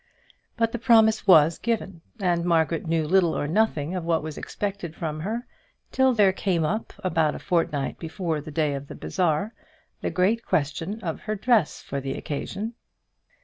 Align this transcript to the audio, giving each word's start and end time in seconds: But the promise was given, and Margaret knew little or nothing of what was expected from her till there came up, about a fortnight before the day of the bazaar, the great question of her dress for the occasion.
But 0.57 0.71
the 0.71 0.79
promise 0.79 1.27
was 1.27 1.59
given, 1.59 2.01
and 2.19 2.43
Margaret 2.43 2.87
knew 2.87 3.05
little 3.07 3.37
or 3.37 3.47
nothing 3.47 3.93
of 3.93 4.03
what 4.03 4.23
was 4.23 4.35
expected 4.35 4.95
from 4.95 5.19
her 5.19 5.45
till 5.91 6.11
there 6.11 6.33
came 6.33 6.65
up, 6.65 6.91
about 7.03 7.35
a 7.35 7.37
fortnight 7.37 7.99
before 7.99 8.41
the 8.41 8.49
day 8.49 8.73
of 8.73 8.87
the 8.87 8.95
bazaar, 8.95 9.53
the 10.01 10.09
great 10.09 10.43
question 10.43 10.99
of 11.01 11.19
her 11.19 11.35
dress 11.35 11.83
for 11.83 12.01
the 12.01 12.15
occasion. 12.17 12.73